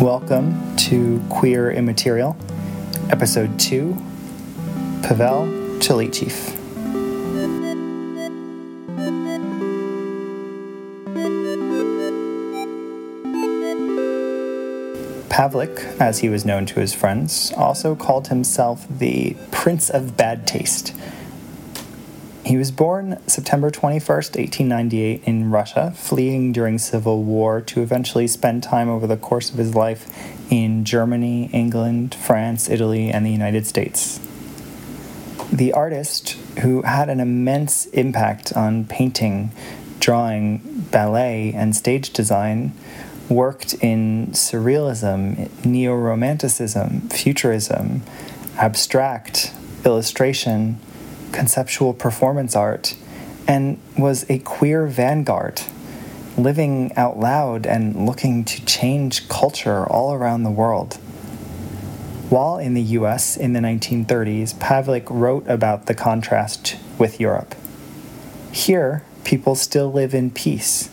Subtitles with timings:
[0.00, 2.36] Welcome to Queer Immaterial,
[3.10, 3.94] Episode 2
[5.02, 5.46] Pavel
[5.78, 6.58] Tchelitchew.
[15.28, 20.46] Pavlik, as he was known to his friends, also called himself the Prince of Bad
[20.46, 20.94] Taste.
[22.52, 28.62] He was born September 21st, 1898, in Russia, fleeing during civil war to eventually spend
[28.62, 30.06] time over the course of his life
[30.52, 34.20] in Germany, England, France, Italy, and the United States.
[35.50, 39.50] The artist, who had an immense impact on painting,
[39.98, 40.58] drawing,
[40.90, 42.74] ballet, and stage design,
[43.30, 48.02] worked in surrealism, neo romanticism, futurism,
[48.58, 49.54] abstract,
[49.86, 50.78] illustration,
[51.32, 52.94] conceptual performance art,
[53.48, 55.62] and was a queer vanguard,
[56.36, 60.94] living out loud and looking to change culture all around the world.
[62.28, 67.54] While in the US in the 1930s, Pavlik wrote about the contrast with Europe.
[68.52, 70.88] Here, people still live in peace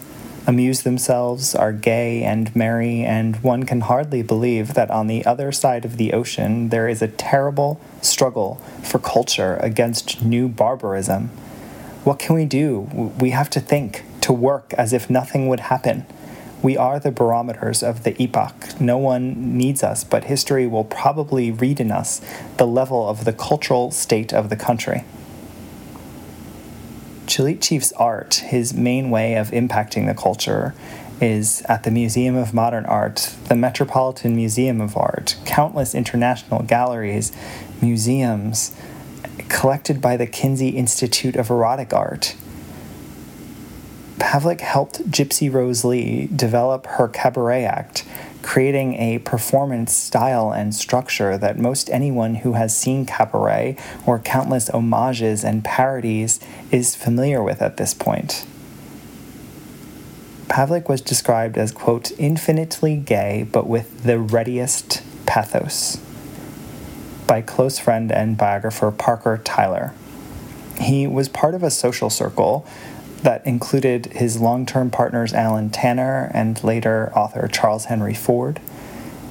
[0.49, 5.51] amuse themselves, are gay and merry, and one can hardly believe that on the other
[5.51, 11.27] side of the ocean there is a terrible struggle for culture against new barbarism.
[12.03, 13.13] What can we do?
[13.19, 16.07] We have to think, to work as if nothing would happen.
[16.63, 18.81] We are the barometers of the epoch.
[18.81, 22.21] No one needs us, but history will probably read in us
[22.57, 25.03] the level of the cultural state of the country.
[27.29, 30.73] Tchelitchew's art, his main way of impacting the culture,
[31.21, 37.31] is at the Museum of Modern Art, the Metropolitan Museum of Art, countless international galleries,
[37.81, 38.75] museums,
[39.47, 42.35] collected by the Kinsey Institute of Erotic Art.
[44.17, 48.05] Pavlik helped Gypsy Rose Lee develop her cabaret act,
[48.41, 54.69] creating a performance style and structure that most anyone who has seen cabaret or countless
[54.69, 56.39] homages and parodies
[56.71, 58.45] is familiar with at this point.
[60.47, 65.97] Pavlik was described as, quote, infinitely gay, but with the readiest pathos
[67.27, 69.93] by close friend and biographer Parker Tyler.
[70.79, 72.65] He was part of a social circle
[73.19, 78.59] that included his long term partners Allen Tanner and later author Charles Henry Ford,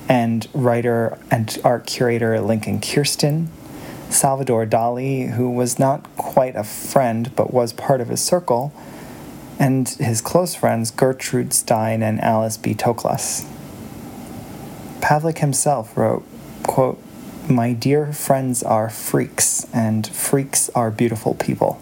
[0.08, 3.48] and writer and art curator Lincoln Kirstein,
[4.10, 8.72] Salvador Dali, who was not quite a friend but was part of his circle,
[9.58, 12.74] and his close friends Gertrude Stein and Alice B.
[12.74, 13.46] Toklas.
[15.00, 16.24] Pavlik himself wrote,
[16.64, 17.00] quote,
[17.48, 21.80] My dear friends are freaks, and freaks are beautiful people.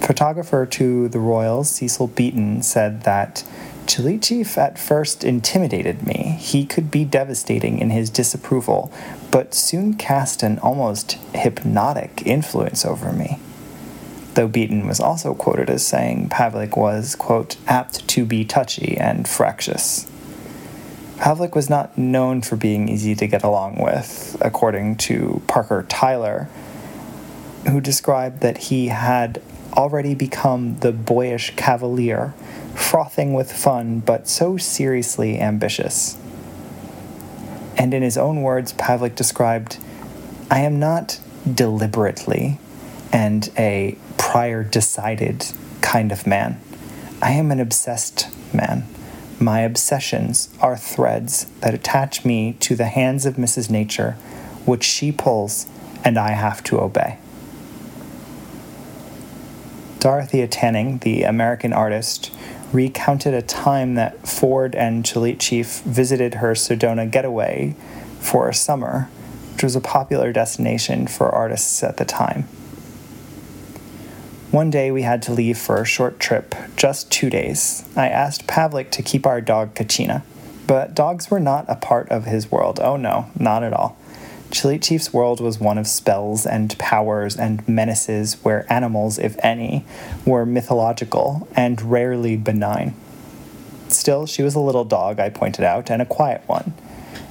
[0.00, 3.44] Photographer to the Royals, Cecil Beaton, said that
[3.86, 6.36] Tchelitchew at first intimidated me.
[6.38, 8.92] He could be devastating in his disapproval,
[9.30, 13.38] but soon cast an almost hypnotic influence over me.
[14.34, 19.28] Though Beaton was also quoted as saying Pavlik was, quote, apt to be touchy and
[19.28, 20.08] fractious.
[21.16, 26.48] Pavlik was not known for being easy to get along with, according to Parker Tyler,
[27.68, 29.40] who described that he had
[29.74, 32.34] already become the boyish cavalier,
[32.74, 36.18] frothing with fun but so seriously ambitious.
[37.76, 39.78] And in his own words, Pavlik described,
[40.50, 41.20] I am not
[41.54, 42.58] deliberately
[43.12, 45.46] and a priori decided
[45.80, 46.60] kind of man.
[47.22, 48.86] I am an obsessed man.
[49.38, 53.70] My obsessions are threads that attach me to the hands of Mrs.
[53.70, 54.12] Nature,
[54.66, 55.66] which she pulls
[56.04, 57.18] and I have to obey.
[60.00, 62.32] Dorothea Tanning, the American artist,
[62.72, 67.76] recounted a time that Ford and Tchelitchew visited her Sedona getaway
[68.18, 69.10] for a summer,
[69.52, 72.44] which was a popular destination for artists at the time.
[74.50, 77.86] One day we had to leave for a short trip, just two days.
[77.94, 80.22] I asked Pavlik to keep our dog Kachina,
[80.66, 82.80] but dogs were not a part of his world.
[82.80, 83.98] Oh no, not at all.
[84.50, 89.84] Tchelitchew's world was one of spells and powers and menaces where animals, if any,
[90.26, 92.94] were mythological and rarely benign.
[93.88, 96.74] Still, she was a little dog, I pointed out, and a quiet one.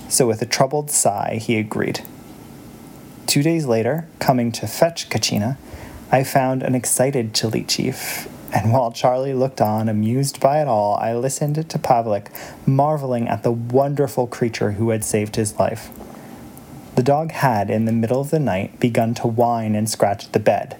[0.07, 2.01] So, with a troubled sigh, he agreed.
[3.27, 5.57] Two days later, coming to fetch Kachina,
[6.11, 11.13] I found an excited Tchelitchew, and while Charlie looked on, amused by it all, I
[11.15, 12.27] listened to Pavlik,
[12.65, 15.91] marveling at the wonderful creature who had saved his life.
[16.99, 20.33] The dog had, in the middle of the night, begun to whine and scratch at
[20.33, 20.75] the bed.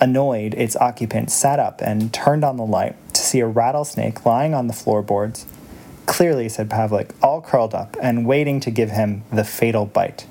[0.00, 4.54] Annoyed, its occupant sat up and turned on the light to see a rattlesnake lying
[4.54, 5.46] on the floorboards.
[6.06, 10.28] clearly, said Pavlik, all curled up and waiting to give him the fatal bite.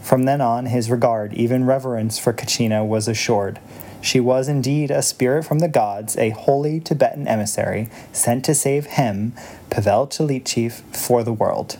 [0.00, 3.58] From then on, his regard, even reverence for Kachina, was assured.
[4.00, 8.86] She was indeed a spirit from the gods, a holy Tibetan emissary sent to save
[8.86, 9.32] him,
[9.70, 11.78] Pavel Tchelitchew, for the world.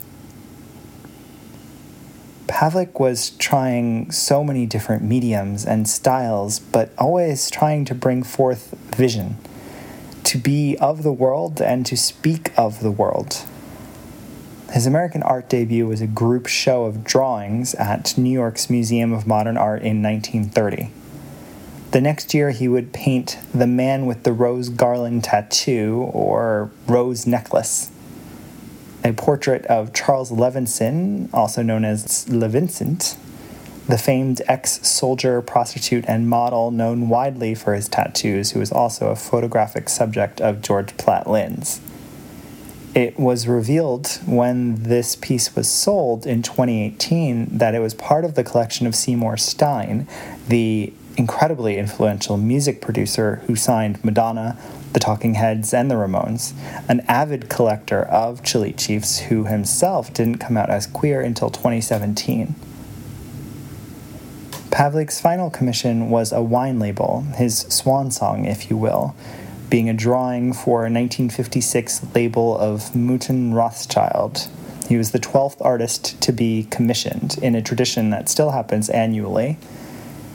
[2.48, 8.74] Pavlik was trying so many different mediums and styles, but always trying to bring forth
[8.96, 9.36] vision,
[10.24, 13.44] to be of the world and to speak of the world.
[14.72, 19.26] His American art debut was a group show of drawings at New York's Museum of
[19.26, 20.90] Modern Art in 1930.
[21.90, 27.26] The next year, he would paint The Man with the Rose Garland Tattoo or Rose
[27.26, 27.90] Necklace
[29.08, 33.16] a portrait of Charles Levinson, also known as Levincent,
[33.88, 39.08] the famed ex soldier, prostitute, and model known widely for his tattoos, who was also
[39.08, 41.80] a photographic subject of George Platt Lynes.
[42.94, 48.34] It was revealed when this piece was sold in 2018 that it was part of
[48.34, 50.06] the collection of Seymour Stein,
[50.48, 54.56] the incredibly influential music producer who signed Madonna,
[54.92, 56.52] the Talking Heads, and the Ramones,
[56.88, 62.54] an avid collector of Tchelitchews who himself didn't come out as queer until 2017.
[64.70, 69.14] Pavlik's final commission was a wine label, his swan song, if you will,
[69.70, 74.48] being a drawing for a 1956 label of Mouton Rothschild.
[74.88, 79.58] He was the 12th artist to be commissioned in a tradition that still happens annually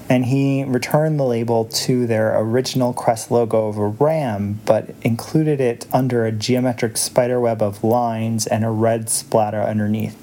[0.10, 5.62] and he returned the label to their original crest logo of a ram, but included
[5.62, 10.18] it under a geometric spiderweb of lines and a red splatter underneath,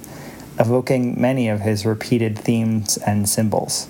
[0.59, 3.88] evoking many of his repeated themes and symbols.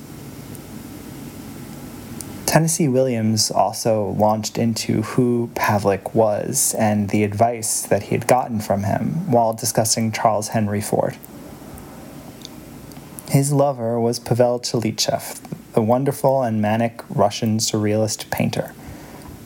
[2.47, 8.61] Tennessee Williams also launched into who Pavlik was and the advice that he had gotten
[8.61, 11.17] from him while discussing Charles Henry Ford.
[13.29, 18.75] His lover was Pavel Tchelitchew, the wonderful and manic Russian surrealist painter.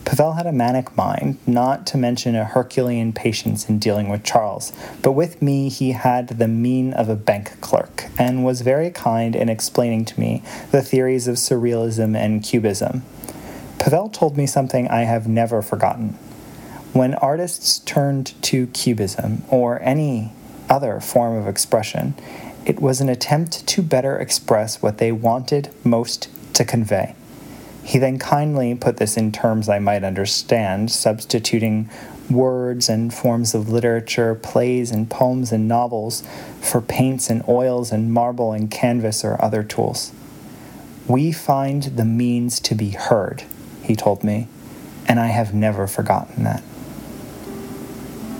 [0.05, 4.73] Pavel had a manic mind, not to mention a Herculean patience in dealing with Charles,
[5.01, 9.37] but with me he had the mien of a bank clerk, and was very kind
[9.37, 10.43] in explaining to me
[10.73, 13.05] the theories of surrealism and cubism.
[13.79, 16.15] Pavel told me something I have never forgotten.
[16.93, 20.33] When artists turned to cubism, or any
[20.69, 22.15] other form of expression,
[22.67, 27.15] it was an attempt to better express what they wanted most to convey.
[27.83, 31.91] He then kindly put this in terms I might understand, substituting
[32.31, 36.23] words and forms of literature, plays and poems and novels
[36.63, 40.13] for paints and oils and marble and canvas or other tools.
[41.07, 43.45] We find the means to be heard,
[43.83, 44.49] he told me,
[45.07, 46.63] and I have never forgotten that.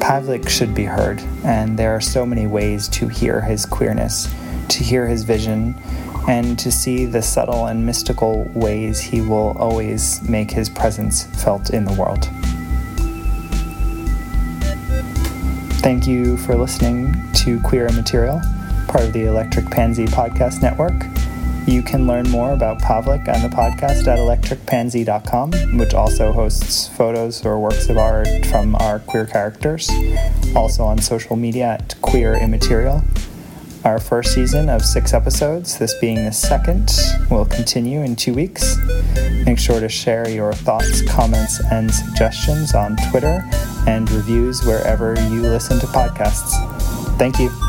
[0.05, 4.31] Pavlik should be heard, and there are so many ways to hear his queerness,
[4.69, 5.75] to hear his vision,
[6.29, 11.71] and to see the subtle and mystical ways he will always make his presence felt
[11.71, 12.29] in the world.
[15.81, 18.43] Thank you for listening to Queer Immaterial,
[18.89, 20.93] part of the Electric Pansy Podcast Network.
[21.67, 27.45] You can learn more about Pavlik and the podcast at electricpansy.com, which also hosts photos
[27.45, 29.91] or works of art from our queer characters.
[30.55, 33.03] Also on social media at Queer Immaterial.
[33.85, 36.91] Our first season of six episodes, this being the second,
[37.31, 38.79] will continue in two weeks.
[39.45, 43.43] Make sure to share your thoughts, comments, and suggestions on Twitter
[43.87, 46.53] and reviews wherever you listen to podcasts.
[47.19, 47.64] Thank you.